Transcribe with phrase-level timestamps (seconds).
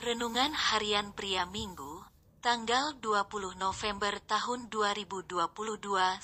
[0.00, 2.00] Renungan Harian Pria Minggu,
[2.40, 5.36] tanggal 20 November tahun 2022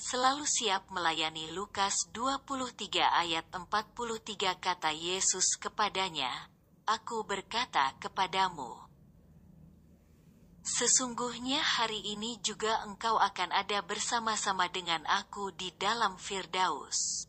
[0.01, 2.73] selalu siap melayani Lukas 23
[3.05, 6.49] ayat 43 kata Yesus kepadanya,
[6.89, 8.81] Aku berkata kepadamu.
[10.65, 17.26] Sesungguhnya hari ini juga engkau akan ada bersama-sama dengan aku di dalam Firdaus.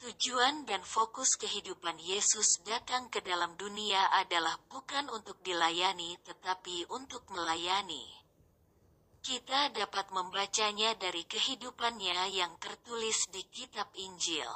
[0.00, 7.28] Tujuan dan fokus kehidupan Yesus datang ke dalam dunia adalah bukan untuk dilayani tetapi untuk
[7.28, 8.08] melayani.
[9.20, 14.48] Kita dapat membacanya dari kehidupannya yang tertulis di kitab Injil.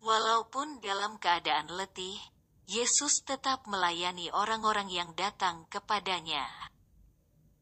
[0.00, 2.16] Walaupun dalam keadaan letih,
[2.64, 6.48] Yesus tetap melayani orang-orang yang datang kepadanya.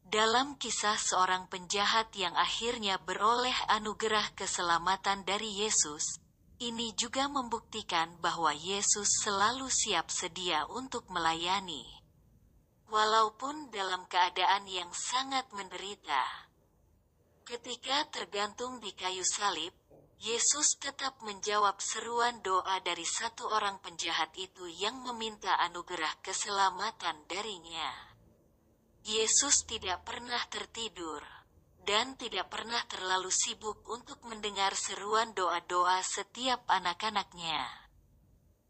[0.07, 6.23] Dalam kisah seorang penjahat yang akhirnya beroleh anugerah keselamatan dari Yesus,
[6.57, 11.85] ini juga membuktikan bahwa Yesus selalu siap sedia untuk melayani.
[12.89, 16.49] Walaupun dalam keadaan yang sangat menderita.
[17.45, 19.69] Ketika tergantung di kayu salib,
[20.17, 27.93] Yesus tetap menjawab seruan doa dari satu orang penjahat itu yang meminta anugerah keselamatan darinya.
[29.05, 31.36] Yesus tidak pernah tertidur
[31.87, 37.63] dan tidak pernah terlalu sibuk untuk mendengar seruan doa-doa setiap anak-anaknya.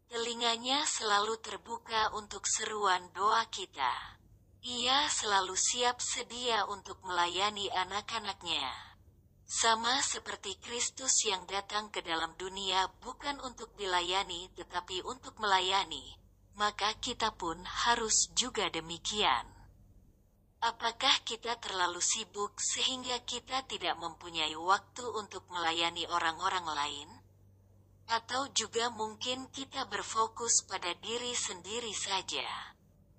[0.06, 4.22] Telinganya selalu terbuka untuk seruan doa kita.
[4.62, 8.70] Ia selalu siap sedia untuk melayani anak-anaknya.
[9.48, 16.14] Sama seperti Kristus yang datang ke dalam dunia bukan untuk dilayani tetapi untuk melayani,
[16.54, 19.57] maka kita pun harus juga demikian.
[20.68, 27.08] Apakah kita terlalu sibuk sehingga kita tidak mempunyai waktu untuk melayani orang-orang lain?
[28.04, 32.44] Atau juga mungkin kita berfokus pada diri sendiri saja,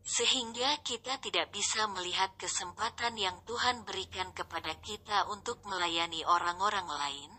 [0.06, 7.32] sehingga kita tidak bisa melihat kesempatan yang Tuhan berikan kepada kita untuk melayani orang-orang lain?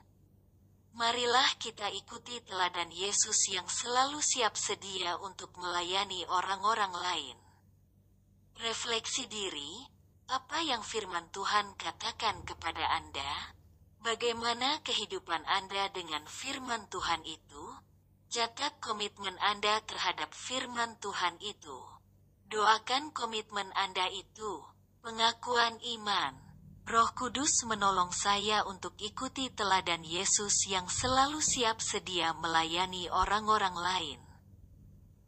[0.99, 7.39] Marilah kita ikuti teladan Yesus yang selalu siap sedia untuk melayani orang-orang lain.
[8.59, 10.00] Refleksi diri,
[10.31, 13.51] apa yang firman Tuhan katakan kepada Anda?
[13.99, 17.75] Bagaimana kehidupan Anda dengan firman Tuhan itu?
[18.31, 21.83] Catat komitmen Anda terhadap firman Tuhan itu.
[22.47, 24.63] Doakan komitmen Anda itu.
[25.03, 26.39] Pengakuan iman.
[26.87, 34.30] Roh Kudus menolong saya untuk ikuti teladan Yesus yang selalu siap sedia melayani orang-orang lain.